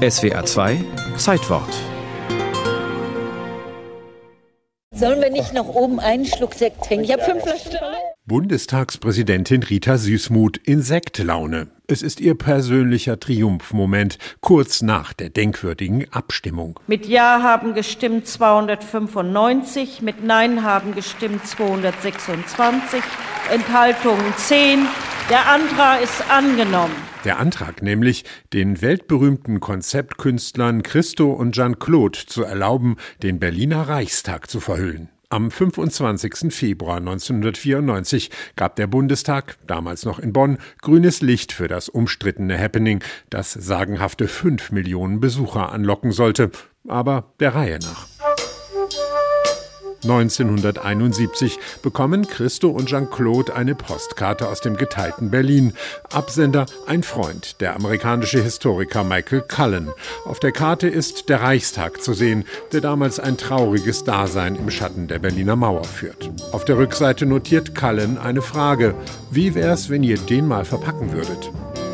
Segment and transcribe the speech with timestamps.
[0.00, 0.82] SWR 2
[1.18, 1.68] Zeitwort.
[4.94, 7.04] Sollen wir nicht noch oben einen Schluck Sekt trinken?
[7.04, 7.78] Ich habe fünf Flaschen.
[8.24, 11.68] Bundestagspräsidentin Rita Süßmuth in Sektlaune.
[11.86, 16.80] Es ist ihr persönlicher Triumphmoment kurz nach der denkwürdigen Abstimmung.
[16.86, 23.02] Mit Ja haben gestimmt 295, mit Nein haben gestimmt 226,
[23.50, 24.86] Enthaltungen 10.
[25.28, 26.94] Der Antrag ist angenommen.
[27.24, 34.60] Der Antrag nämlich, den weltberühmten Konzeptkünstlern Christo und Jean-Claude zu erlauben, den Berliner Reichstag zu
[34.60, 35.08] verhüllen.
[35.30, 36.52] Am 25.
[36.54, 43.02] Februar 1994 gab der Bundestag, damals noch in Bonn, grünes Licht für das umstrittene Happening,
[43.30, 46.52] das sagenhafte fünf Millionen Besucher anlocken sollte,
[46.86, 48.09] aber der Reihe nach.
[50.02, 55.74] 1971 bekommen Christo und Jean-Claude eine Postkarte aus dem geteilten Berlin.
[56.12, 59.90] Absender ein Freund, der amerikanische Historiker Michael Cullen.
[60.24, 65.08] Auf der Karte ist der Reichstag zu sehen, der damals ein trauriges Dasein im Schatten
[65.08, 66.30] der Berliner Mauer führt.
[66.52, 68.94] Auf der Rückseite notiert Cullen eine Frage.
[69.30, 71.50] Wie wär's, wenn ihr den mal verpacken würdet?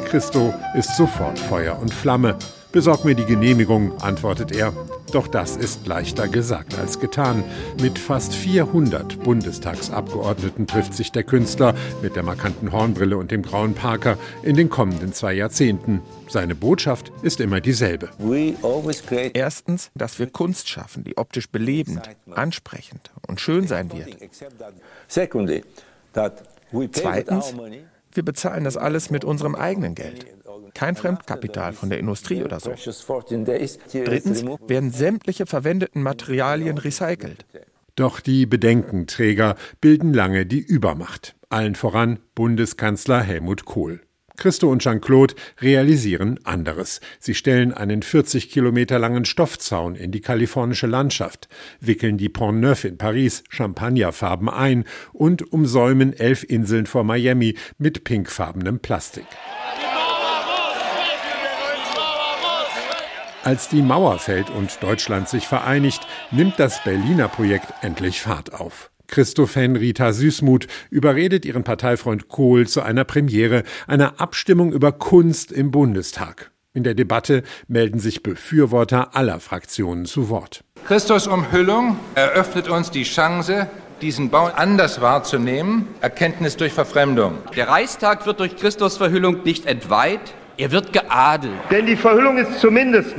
[0.06, 2.36] Christo ist sofort Feuer und Flamme.
[2.72, 4.72] Besorg mir die Genehmigung, antwortet er.
[5.12, 7.44] Doch das ist leichter gesagt als getan.
[7.80, 13.74] Mit fast 400 Bundestagsabgeordneten trifft sich der Künstler mit der markanten Hornbrille und dem grauen
[13.74, 16.02] Parker in den kommenden zwei Jahrzehnten.
[16.28, 18.10] Seine Botschaft ist immer dieselbe.
[19.32, 24.08] Erstens, dass wir Kunst schaffen, die optisch belebend, ansprechend und schön sein wird.
[26.92, 27.54] Zweitens,
[28.12, 30.26] wir bezahlen das alles mit unserem eigenen Geld
[30.74, 32.70] kein Fremdkapital von der Industrie oder so.
[32.70, 37.44] Drittens werden sämtliche verwendeten Materialien recycelt.
[37.96, 41.34] Doch die Bedenkenträger bilden lange die Übermacht.
[41.48, 44.00] Allen voran Bundeskanzler Helmut Kohl.
[44.36, 47.00] Christo und Jean-Claude realisieren anderes.
[47.18, 51.48] Sie stellen einen 40 Kilometer langen Stoffzaun in die kalifornische Landschaft,
[51.80, 58.04] wickeln die Pont Neuf in Paris champagnerfarben ein und umsäumen elf Inseln vor Miami mit
[58.04, 59.26] pinkfarbenem Plastik.
[63.46, 68.90] Als die Mauer fällt und Deutschland sich vereinigt, nimmt das Berliner Projekt endlich Fahrt auf.
[69.06, 75.70] Christophen Rita Süßmuth überredet ihren Parteifreund Kohl zu einer Premiere, einer Abstimmung über Kunst im
[75.70, 76.50] Bundestag.
[76.74, 80.64] In der Debatte melden sich Befürworter aller Fraktionen zu Wort.
[80.84, 83.68] Christus Umhüllung eröffnet uns die Chance,
[84.02, 87.38] diesen Bau anders wahrzunehmen, Erkenntnis durch Verfremdung.
[87.54, 91.52] Der Reichstag wird durch Christus Verhüllung nicht entweiht, er wird geadelt.
[91.70, 93.14] Denn die Verhüllung ist zumindest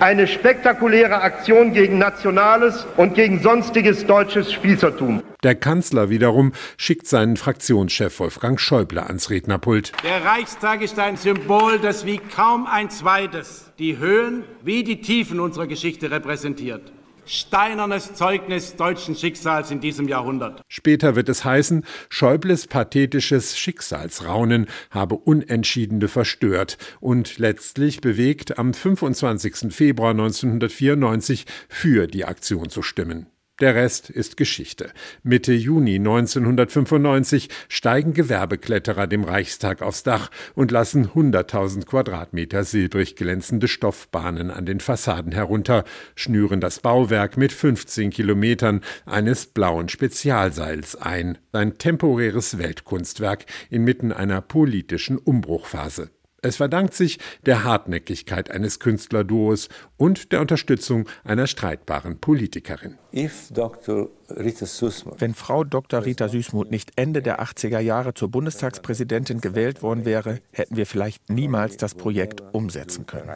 [0.00, 5.22] eine spektakuläre Aktion gegen nationales und gegen sonstiges deutsches Spießertum.
[5.42, 9.92] Der Kanzler wiederum schickt seinen Fraktionschef Wolfgang Schäuble ans Rednerpult.
[10.02, 15.40] Der Reichstag ist ein Symbol, das wie kaum ein zweites die Höhen wie die Tiefen
[15.40, 16.92] unserer Geschichte repräsentiert
[17.26, 20.62] steinernes Zeugnis deutschen Schicksals in diesem Jahrhundert.
[20.68, 29.74] Später wird es heißen, Schäubles pathetisches Schicksalsraunen habe Unentschiedene verstört und letztlich bewegt, am 25.
[29.74, 33.26] Februar 1994 für die Aktion zu stimmen.
[33.60, 34.90] Der Rest ist Geschichte.
[35.22, 43.68] Mitte Juni 1995 steigen Gewerbekletterer dem Reichstag aufs Dach und lassen 100.000 Quadratmeter silbrig glänzende
[43.68, 45.84] Stoffbahnen an den Fassaden herunter,
[46.16, 51.38] schnüren das Bauwerk mit 15 Kilometern eines blauen Spezialseils ein.
[51.52, 56.10] Ein temporäres Weltkunstwerk inmitten einer politischen Umbruchphase.
[56.44, 62.98] Es verdankt sich der Hartnäckigkeit eines Künstlerduos und der Unterstützung einer streitbaren Politikerin.
[63.12, 63.30] Wenn
[65.34, 66.04] Frau Dr.
[66.04, 71.30] Rita Süßmuth nicht Ende der 80er Jahre zur Bundestagspräsidentin gewählt worden wäre, hätten wir vielleicht
[71.30, 73.30] niemals das Projekt umsetzen können.